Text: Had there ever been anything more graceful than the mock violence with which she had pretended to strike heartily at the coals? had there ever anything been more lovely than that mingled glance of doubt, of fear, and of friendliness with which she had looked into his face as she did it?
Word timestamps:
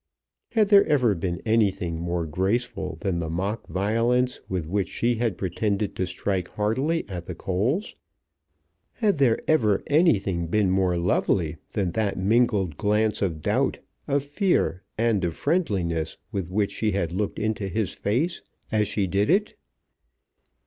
Had 0.53 0.69
there 0.69 0.83
ever 0.87 1.13
been 1.13 1.43
anything 1.45 1.99
more 1.99 2.25
graceful 2.25 2.95
than 3.01 3.19
the 3.19 3.29
mock 3.29 3.67
violence 3.67 4.39
with 4.49 4.65
which 4.65 4.89
she 4.89 5.17
had 5.17 5.37
pretended 5.37 5.95
to 5.95 6.07
strike 6.07 6.47
heartily 6.55 7.05
at 7.07 7.27
the 7.27 7.35
coals? 7.35 7.95
had 8.93 9.19
there 9.19 9.37
ever 9.47 9.83
anything 9.85 10.47
been 10.47 10.71
more 10.71 10.97
lovely 10.97 11.57
than 11.73 11.91
that 11.91 12.17
mingled 12.17 12.77
glance 12.77 13.21
of 13.21 13.41
doubt, 13.43 13.77
of 14.07 14.23
fear, 14.23 14.81
and 14.97 15.23
of 15.23 15.35
friendliness 15.35 16.17
with 16.31 16.49
which 16.49 16.71
she 16.71 16.93
had 16.93 17.11
looked 17.11 17.37
into 17.37 17.67
his 17.67 17.93
face 17.93 18.41
as 18.71 18.87
she 18.87 19.05
did 19.05 19.29
it? 19.29 19.55